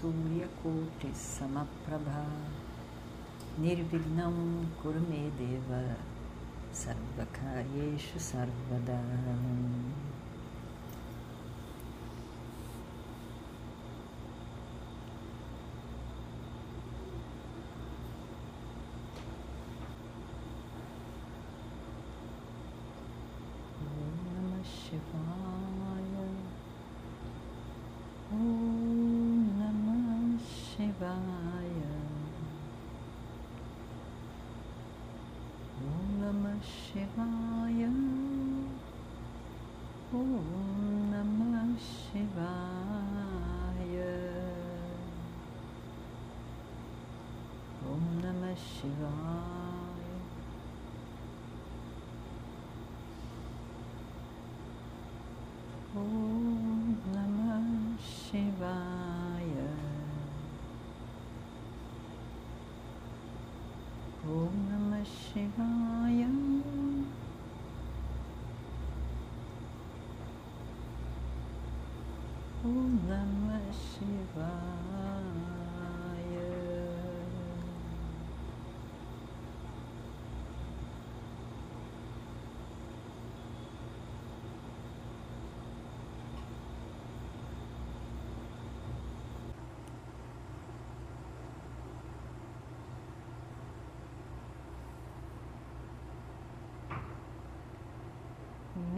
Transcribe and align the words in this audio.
सूर्यकोटिसमप्रभा। 0.00 2.52
निर्विघ्नं 3.62 4.66
कुरु 4.82 5.00
मे 5.00 5.30
देव। 5.30 5.96
सर्वकार्येषु 6.74 8.18
सर्वदा। 8.18 9.00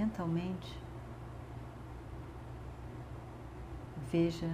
Mentalmente 0.01 0.69
veja 4.13 4.49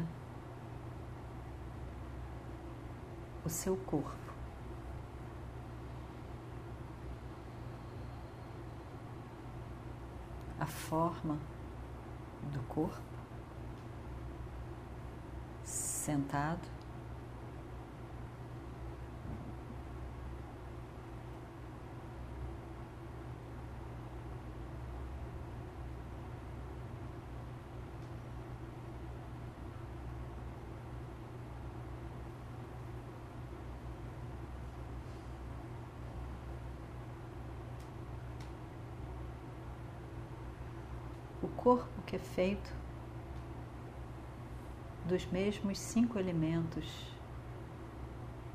o 3.46 3.48
seu 3.48 3.76
corpo. 3.76 4.10
A 10.58 10.66
forma 10.66 11.38
do 12.52 12.60
corpo, 12.62 13.00
sentado, 15.62 16.66
o 41.42 41.45
corpo 41.56 42.02
que 42.06 42.16
é 42.16 42.18
feito 42.18 42.72
dos 45.06 45.24
mesmos 45.26 45.78
cinco 45.78 46.18
elementos 46.18 46.84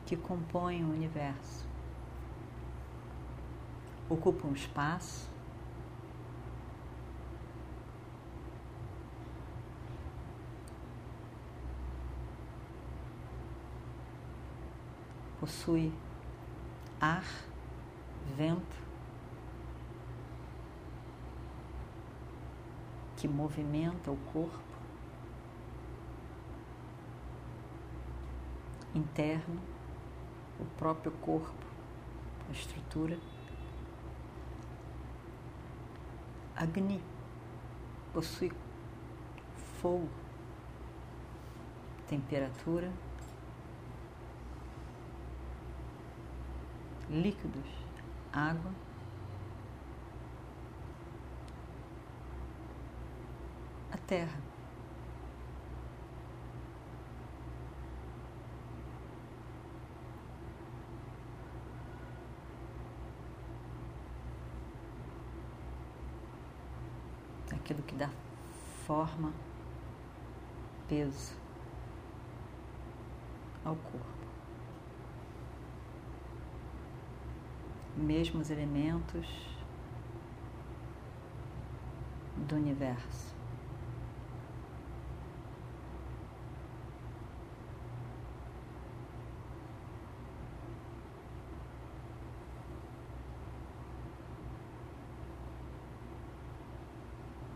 que 0.06 0.16
compõem 0.17 0.84
o 0.84 0.89
universo. 0.89 1.66
Ocupa 4.09 4.45
um 4.45 4.53
espaço, 4.53 5.29
possui 15.40 15.94
ar, 17.00 17.25
vento, 18.35 18.91
que 23.22 23.28
movimenta 23.28 24.09
o 24.09 24.18
corpo 24.34 24.58
interno, 28.96 29.62
o 30.59 30.66
próprio 30.80 31.12
corpo, 31.12 31.54
a 32.50 32.52
estrutura. 32.52 33.20
Agni 36.56 37.00
possui 38.12 38.52
fogo, 39.80 40.09
temperatura, 42.09 42.92
líquidos, 47.08 47.70
água. 48.34 48.72
Terra. 54.11 54.41
Aquilo 67.53 67.81
que 67.84 67.96
dá 67.96 68.09
forma, 68.85 69.31
peso 70.90 71.34
ao 73.64 73.78
corpo. 73.78 74.02
Mesmos 77.96 78.49
elementos 78.49 79.55
do 82.35 82.55
universo. 82.57 83.30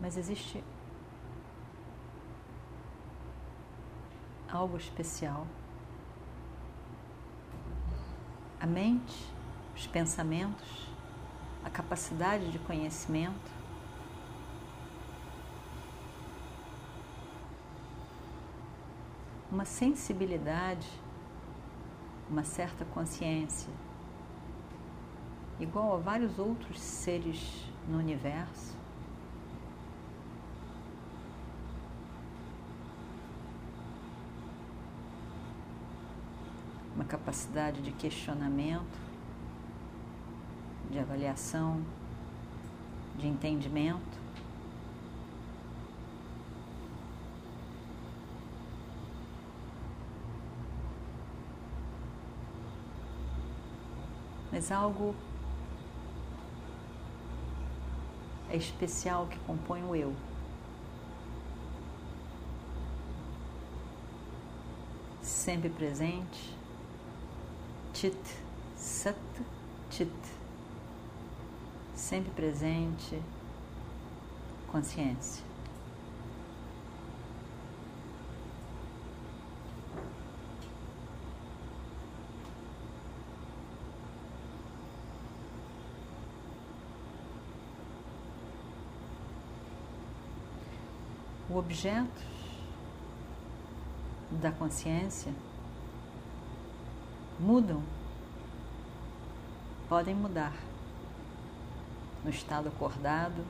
Mas 0.06 0.16
existe 0.16 0.62
algo 4.48 4.76
especial. 4.76 5.44
A 8.60 8.66
mente, 8.66 9.16
os 9.74 9.88
pensamentos, 9.88 10.88
a 11.64 11.70
capacidade 11.70 12.52
de 12.52 12.58
conhecimento 12.60 13.50
uma 19.50 19.64
sensibilidade, 19.64 20.88
uma 22.30 22.44
certa 22.44 22.84
consciência, 22.84 23.72
igual 25.58 25.96
a 25.96 25.98
vários 25.98 26.38
outros 26.38 26.78
seres 26.78 27.68
no 27.88 27.98
universo. 27.98 28.85
Uma 36.96 37.04
capacidade 37.04 37.82
de 37.82 37.92
questionamento, 37.92 38.98
de 40.90 40.98
avaliação, 40.98 41.84
de 43.18 43.28
entendimento. 43.28 44.18
Mas 54.50 54.72
algo 54.72 55.14
é 58.48 58.56
especial 58.56 59.26
que 59.26 59.38
compõe 59.40 59.82
o 59.82 59.94
eu. 59.94 60.14
Sempre 65.20 65.68
presente, 65.68 66.56
Chit, 67.98 68.14
Sat, 68.76 69.16
Chit. 69.90 70.10
Sempre 71.94 72.30
presente, 72.32 73.18
consciência. 74.70 75.42
objetos 91.48 92.22
da 94.30 94.52
consciência 94.52 95.32
mudam, 97.38 97.82
podem 99.88 100.14
mudar 100.14 100.54
no 102.24 102.30
estado 102.30 102.68
acordado, 102.68 103.44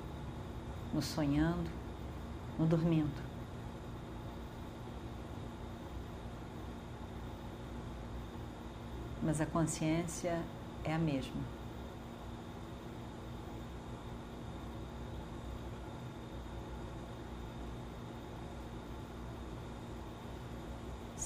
no 0.93 1.01
sonhando, 1.01 1.71
no 2.59 2.67
dormindo. 2.67 3.27
Mas 9.23 9.41
a 9.41 9.47
consciência 9.47 10.41
é 10.85 10.95
a 10.95 10.99
mesma. 10.99 11.57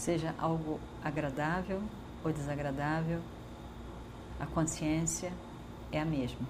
seja 0.01 0.35
algo 0.39 0.81
agradável 1.05 1.83
ou 2.25 2.33
desagradável, 2.33 3.21
a 4.39 4.47
consciência 4.47 5.33
é 5.93 6.01
a 6.01 6.05
mesma. 6.05 6.47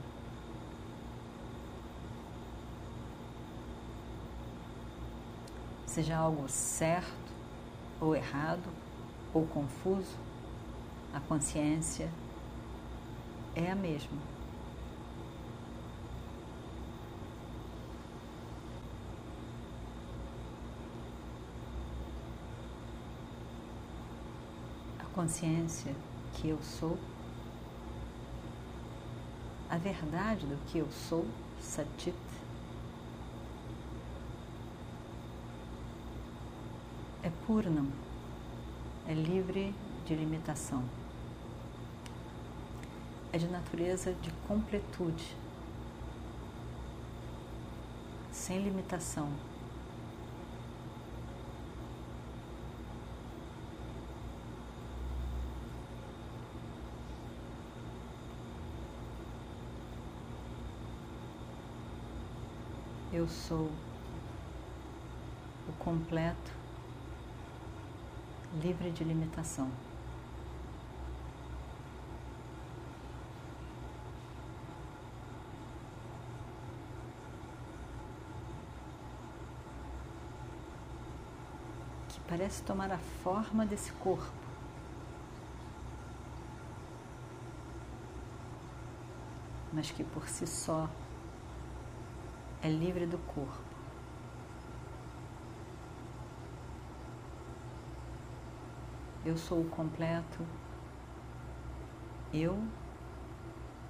Seja 5.86 6.16
algo 6.16 6.48
certo 6.48 7.32
ou 8.00 8.14
errado 8.14 8.68
ou 9.34 9.46
confuso, 9.46 10.16
a 11.12 11.20
consciência 11.20 12.08
é 13.56 13.70
a 13.70 13.74
mesma. 13.74 14.39
Consciência 25.20 25.94
que 26.32 26.48
eu 26.48 26.58
sou, 26.62 26.96
a 29.68 29.76
verdade 29.76 30.46
do 30.46 30.56
que 30.64 30.78
eu 30.78 30.90
sou, 30.90 31.26
Satit, 31.60 32.16
é 37.22 37.30
Purnam, 37.46 37.88
é 39.06 39.12
livre 39.12 39.74
de 40.06 40.14
limitação, 40.14 40.82
é 43.30 43.36
de 43.36 43.46
natureza 43.46 44.14
de 44.14 44.30
completude, 44.48 45.36
sem 48.32 48.62
limitação 48.62 49.28
eu 63.20 63.28
sou 63.28 63.70
o 65.68 65.72
completo, 65.78 66.50
livre 68.62 68.90
de 68.90 69.04
limitação. 69.04 69.70
Que 82.08 82.20
parece 82.20 82.62
tomar 82.62 82.90
a 82.90 82.98
forma 83.22 83.66
desse 83.66 83.92
corpo. 83.92 84.32
Mas 89.74 89.90
que 89.90 90.02
por 90.02 90.26
si 90.26 90.46
só 90.46 90.88
é 92.62 92.68
livre 92.68 93.06
do 93.06 93.18
corpo. 93.18 93.64
Eu 99.24 99.36
sou 99.36 99.60
o 99.60 99.68
completo. 99.68 100.46
Eu 102.32 102.62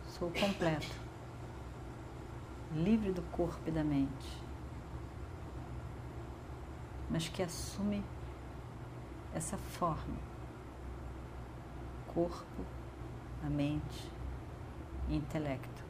sou 0.07 0.29
o 0.29 0.33
completo, 0.33 0.97
livre 2.73 3.13
do 3.13 3.21
corpo 3.31 3.61
e 3.67 3.71
da 3.71 3.85
mente, 3.85 4.43
mas 7.11 7.29
que 7.29 7.43
assume 7.43 8.03
essa 9.35 9.59
forma: 9.59 10.17
corpo, 12.07 12.65
a 13.45 13.51
mente 13.51 14.11
e 15.09 15.17
intelecto. 15.17 15.90